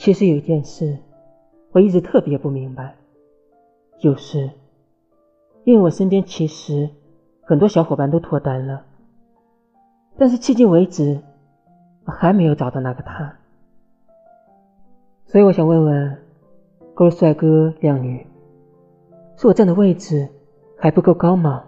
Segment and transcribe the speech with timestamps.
[0.00, 0.96] 其实有一件事
[1.72, 2.96] 我一直特别不明白。
[3.98, 4.50] 就是
[5.64, 6.88] 因为我身边其实
[7.42, 8.86] 很多小伙伴都脱单了
[10.16, 11.20] 但是迄今为止
[12.06, 13.36] 我还没有找到那个他。
[15.26, 16.16] 所以我想问问
[16.94, 18.26] 各位帅哥靓女
[19.36, 20.30] 是我站的位置
[20.78, 21.64] 还不够高吗？